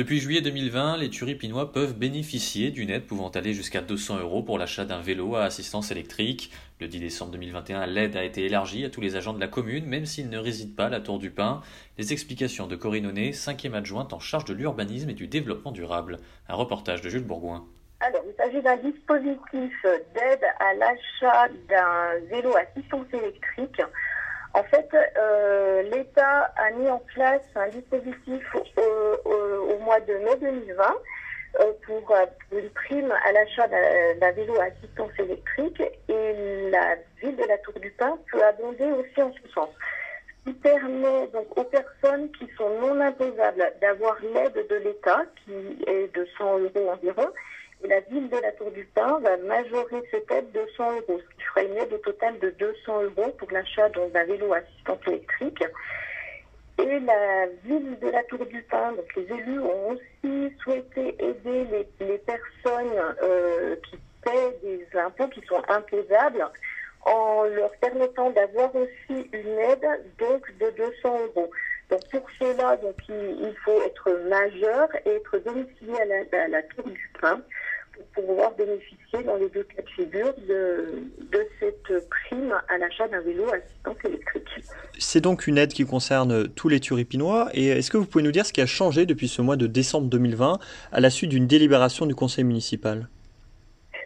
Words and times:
Depuis 0.00 0.18
juillet 0.18 0.40
2020, 0.40 0.96
les 0.96 1.10
Turipinois 1.10 1.72
peuvent 1.72 1.94
bénéficier 1.94 2.70
d'une 2.70 2.88
aide 2.88 3.04
pouvant 3.04 3.28
aller 3.28 3.52
jusqu'à 3.52 3.82
200 3.82 4.20
euros 4.20 4.42
pour 4.42 4.56
l'achat 4.56 4.86
d'un 4.86 5.02
vélo 5.02 5.36
à 5.36 5.42
assistance 5.42 5.90
électrique. 5.90 6.50
Le 6.80 6.88
10 6.88 7.00
décembre 7.00 7.32
2021, 7.32 7.84
l'aide 7.84 8.16
a 8.16 8.24
été 8.24 8.46
élargie 8.46 8.86
à 8.86 8.88
tous 8.88 9.02
les 9.02 9.16
agents 9.16 9.34
de 9.34 9.40
la 9.40 9.46
commune, 9.46 9.84
même 9.84 10.06
s'ils 10.06 10.30
ne 10.30 10.38
résident 10.38 10.74
pas 10.74 10.86
à 10.86 10.88
la 10.88 11.00
Tour 11.00 11.18
du 11.18 11.30
Pin. 11.30 11.60
Les 11.98 12.14
explications 12.14 12.66
de 12.66 12.76
Corinne 12.76 13.08
Honnet, 13.08 13.32
cinquième 13.32 13.74
adjointe 13.74 14.14
en 14.14 14.20
charge 14.20 14.46
de 14.46 14.54
l'urbanisme 14.54 15.10
et 15.10 15.12
du 15.12 15.26
développement 15.26 15.70
durable. 15.70 16.16
Un 16.48 16.54
reportage 16.54 17.02
de 17.02 17.10
Jules 17.10 17.26
Bourgoin. 17.26 17.66
Alors, 18.00 18.22
il 18.26 18.34
s'agit 18.42 18.62
d'un 18.62 18.78
dispositif 18.78 19.82
d'aide 20.14 20.44
à 20.60 20.72
l'achat 20.76 21.48
d'un 21.68 22.26
vélo 22.30 22.56
à 22.56 22.60
assistance 22.60 23.04
électrique 23.12 23.82
en 24.54 24.62
fait, 24.64 24.88
euh, 24.94 25.82
l'État 25.82 26.52
a 26.56 26.70
mis 26.72 26.88
en 26.88 26.98
place 26.98 27.42
un 27.54 27.68
dispositif 27.68 28.44
au, 28.54 29.78
mois 29.78 30.00
de 30.00 30.14
mai 30.14 30.36
2020 30.40 30.84
euh, 31.60 31.72
pour, 31.86 32.14
une 32.52 32.70
prime 32.70 33.12
à 33.24 33.32
l'achat 33.32 33.68
d'un 33.68 34.30
vélo 34.32 34.54
à 34.60 34.64
assistance 34.64 35.10
électrique 35.18 35.82
et 36.08 36.70
la 36.70 36.96
ville 37.20 37.36
de 37.36 37.44
la 37.44 37.58
Tour 37.58 37.74
du 37.80 37.90
Pin 37.92 38.18
peut 38.30 38.44
abonder 38.44 38.90
aussi 38.92 39.22
en 39.22 39.32
ce 39.32 39.52
sens. 39.52 39.68
Ce 40.26 40.50
qui 40.50 40.56
permet 40.58 41.28
donc 41.28 41.46
aux 41.56 41.64
personnes 41.64 42.30
qui 42.32 42.48
sont 42.56 42.70
non 42.80 43.00
imposables 43.00 43.72
d'avoir 43.80 44.16
l'aide 44.22 44.66
de 44.68 44.76
l'État, 44.76 45.22
qui 45.44 45.84
est 45.86 46.14
de 46.14 46.26
100 46.38 46.58
euros 46.58 46.90
environ, 46.90 47.28
la 47.84 48.00
ville 48.00 48.28
de 48.28 48.36
la 48.36 48.52
Tour 48.52 48.70
du 48.70 48.84
Pin 48.94 49.20
va 49.20 49.36
majorer 49.38 50.02
cette 50.10 50.30
aide 50.30 50.52
de 50.52 50.66
100 50.76 50.92
euros, 50.92 51.20
ce 51.20 51.36
qui 51.36 51.42
fera 51.42 51.62
une 51.62 51.76
aide 51.78 51.92
au 51.92 51.98
total 51.98 52.38
de 52.38 52.50
200 52.50 53.02
euros 53.02 53.30
pour 53.38 53.50
l'achat 53.50 53.88
d'un 53.88 54.24
vélo 54.24 54.52
assistant 54.52 54.98
électrique. 55.06 55.64
Et 56.78 57.00
la 57.00 57.46
ville 57.64 57.98
de 58.00 58.08
la 58.08 58.22
Tour 58.24 58.44
du 58.46 58.62
Pin, 58.62 58.92
donc 58.92 59.14
les 59.16 59.24
élus 59.34 59.60
ont 59.60 59.90
aussi 59.90 60.54
souhaité 60.62 61.14
aider 61.18 61.66
les, 62.00 62.18
personnes 62.18 63.14
euh, 63.22 63.76
qui 63.88 63.98
paient 64.24 64.58
des 64.62 64.86
impôts 64.98 65.28
qui 65.28 65.40
sont 65.46 65.62
imposables 65.68 66.46
en 67.02 67.44
leur 67.44 67.70
permettant 67.76 68.30
d'avoir 68.30 68.74
aussi 68.74 69.28
une 69.32 69.58
aide 69.58 69.86
donc 70.18 70.46
de 70.58 70.70
200 70.70 71.18
euros. 71.26 71.50
Donc 71.90 72.00
pour 72.10 72.26
cela, 72.38 72.76
donc, 72.76 72.96
il, 73.08 73.54
faut 73.64 73.82
être 73.82 74.10
majeur 74.28 74.88
et 75.04 75.16
être 75.16 75.38
domicilié 75.38 76.00
à 76.00 76.04
la, 76.04 76.44
à 76.44 76.48
la 76.48 76.62
Tour 76.62 76.84
du 76.84 77.10
Pin 77.20 77.42
pour 78.14 78.26
pouvoir 78.26 78.52
bénéficier 78.54 79.22
dans 79.24 79.36
les 79.36 79.48
deux 79.48 79.64
cas 79.64 79.82
de 79.82 79.88
figure 79.88 80.34
de, 80.48 81.46
cette 81.58 82.08
prime 82.08 82.54
à 82.68 82.78
l'achat 82.78 83.08
d'un 83.08 83.20
vélo 83.20 83.44
assistance 83.52 83.96
électrique. 84.04 84.48
C'est 84.98 85.20
donc 85.20 85.46
une 85.46 85.58
aide 85.58 85.72
qui 85.72 85.84
concerne 85.84 86.48
tous 86.48 86.68
les 86.68 86.80
Turipinois. 86.80 87.48
Et 87.54 87.68
est-ce 87.68 87.90
que 87.90 87.96
vous 87.96 88.06
pouvez 88.06 88.24
nous 88.24 88.32
dire 88.32 88.46
ce 88.46 88.52
qui 88.52 88.60
a 88.60 88.66
changé 88.66 89.06
depuis 89.06 89.28
ce 89.28 89.42
mois 89.42 89.56
de 89.56 89.66
décembre 89.66 90.08
2020 90.08 90.58
à 90.92 91.00
la 91.00 91.10
suite 91.10 91.30
d'une 91.30 91.46
délibération 91.46 92.06
du 92.06 92.14
conseil 92.14 92.44
municipal? 92.44 93.08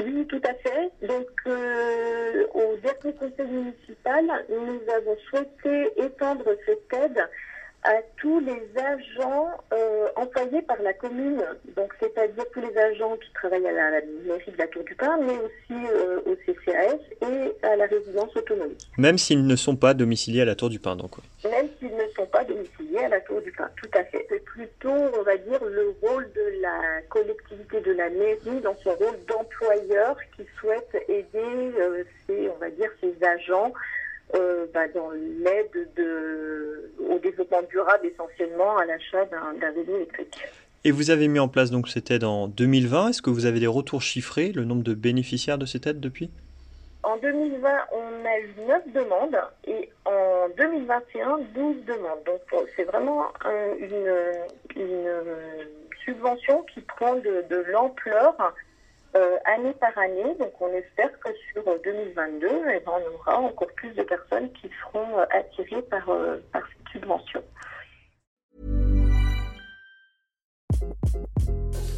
Oui, 0.00 0.26
tout 0.28 0.40
à 0.44 0.54
fait. 0.54 1.06
Donc, 1.06 1.28
euh, 1.46 2.44
au 2.54 2.76
dernier 2.82 3.16
conseil 3.18 3.46
municipal, 3.46 4.24
nous 4.48 4.92
avons 4.92 5.16
souhaité 5.28 5.90
étendre 5.96 6.44
cette 6.66 7.00
aide 7.00 7.28
à 7.84 7.94
tous 8.16 8.40
les 8.40 8.62
agents 8.76 9.50
euh, 9.72 10.08
employés 10.16 10.62
par 10.62 10.80
la 10.82 10.92
commune, 10.92 11.42
donc 11.76 11.92
c'est-à-dire 12.00 12.44
tous 12.52 12.60
les 12.60 12.76
agents 12.76 13.16
qui 13.16 13.32
travaillent 13.32 13.66
à 13.68 13.72
la, 13.72 14.00
mairie 14.26 14.50
de 14.50 14.58
la 14.58 14.66
Tour 14.66 14.82
du 14.84 14.94
Pin, 14.94 15.18
mais 15.18 15.34
aussi 15.34 15.86
euh, 15.92 16.20
au 16.26 16.34
CCAS 16.34 16.98
et 17.22 17.66
à 17.66 17.76
la 17.76 17.86
résidence 17.86 18.34
autonome. 18.36 18.74
Même 18.98 19.16
s'ils 19.16 19.46
ne 19.46 19.56
sont 19.56 19.76
pas 19.76 19.94
domiciliés 19.94 20.42
à 20.42 20.44
la 20.44 20.56
Tour 20.56 20.70
du 20.70 20.80
Pin, 20.80 20.96
donc. 20.96 21.12
Même 21.44 21.68
s'ils 21.78 21.94
ne 21.94 22.08
sont 22.16 22.26
pas 22.26 22.44
domiciliés 22.44 23.04
à 23.04 23.08
la 23.08 23.20
Tour 23.20 23.40
du 23.42 23.52
Pin, 23.52 23.68
tout 23.76 23.90
à 23.94 24.04
fait. 24.04 24.26
C'est 24.28 24.44
plutôt, 24.44 24.90
on 24.90 25.22
va 25.22 25.36
dire, 25.36 25.64
le 25.64 25.94
rôle 26.02 26.28
de 26.32 26.60
la 26.60 27.02
collectivité 27.08 27.80
de 27.80 27.92
la 27.92 28.10
mairie 28.10 28.60
dans 28.62 28.76
son 28.82 28.90
rôle 28.90 29.18
d'employeur 29.28 30.16
qui 30.36 30.44
souhaite 30.58 30.96
aider 31.08 31.28
euh, 31.34 32.02
ces, 32.26 32.48
on 32.48 32.58
va 32.58 32.70
dire, 32.70 32.90
ces 33.00 33.14
agents 33.24 33.72
euh, 34.34 34.66
bah, 34.74 34.88
dans 34.88 35.10
l'aide 35.10 35.88
de, 35.96 36.90
au 37.08 37.18
développement 37.18 37.62
durable 37.70 38.06
essentiellement 38.06 38.76
à 38.76 38.84
l'achat 38.84 39.24
d'un 39.26 39.70
vélo 39.72 39.96
électrique. 39.96 40.38
Et 40.84 40.90
vous 40.90 41.10
avez 41.10 41.28
mis 41.28 41.38
en 41.38 41.48
place 41.48 41.70
donc 41.70 41.88
cette 41.88 42.10
aide 42.10 42.24
en 42.24 42.46
2020. 42.46 43.08
Est-ce 43.08 43.22
que 43.22 43.30
vous 43.30 43.46
avez 43.46 43.60
des 43.60 43.66
retours 43.66 44.02
chiffrés, 44.02 44.52
le 44.52 44.64
nombre 44.64 44.82
de 44.82 44.94
bénéficiaires 44.94 45.58
de 45.58 45.66
cette 45.66 45.86
aide 45.86 46.00
depuis? 46.00 46.30
En 47.02 47.16
2020, 47.16 47.68
on 47.92 48.26
a 48.26 48.38
eu 48.38 48.54
9 48.66 48.92
demandes 48.92 49.38
et 49.66 49.88
en 50.04 50.48
2021, 50.56 51.38
12 51.54 51.84
demandes. 51.86 52.18
Donc 52.26 52.64
c'est 52.76 52.84
vraiment 52.84 53.24
une, 53.80 54.12
une, 54.76 55.10
subvention 56.04 56.62
qui 56.72 56.80
prend 56.80 57.16
de, 57.16 57.44
de 57.50 57.64
l'ampleur 57.70 58.34
euh, 59.16 59.36
année 59.44 59.72
par 59.80 59.96
année. 59.98 60.34
Donc 60.38 60.52
on 60.60 60.68
espère 60.68 61.10
que 61.20 61.30
sur 61.52 61.64
2022, 61.84 62.46
eh 62.46 62.80
ben, 62.80 62.92
on 62.92 63.14
aura 63.14 63.38
encore 63.38 63.68
plus 63.76 63.92
de 63.94 64.02
personnes 64.02 64.50
qui 64.52 64.70
seront 64.82 65.18
euh, 65.18 65.24
attirées 65.30 65.82
par, 65.82 66.08
euh, 66.10 66.42
par 66.52 66.62
cette 66.68 66.92
subvention. 66.92 67.42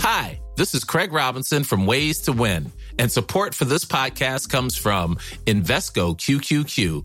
Hi, 0.00 0.38
this 0.56 0.74
is 0.74 0.84
Craig 0.84 1.12
Robinson 1.12 1.64
from 1.64 1.86
Ways 1.86 2.22
to 2.22 2.32
Win, 2.32 2.70
and 2.98 3.10
support 3.10 3.54
for 3.54 3.64
this 3.64 3.84
podcast 3.84 4.48
comes 4.48 4.76
from 4.76 5.16
Invesco 5.46 6.16
QQQ 6.16 7.04